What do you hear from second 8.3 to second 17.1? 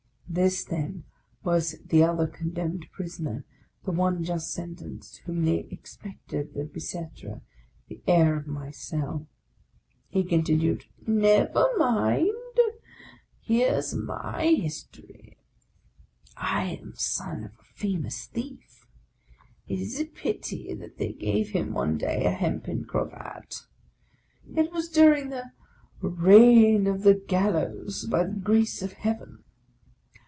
of my cell. He continued:" Never mind! Here's my history. I am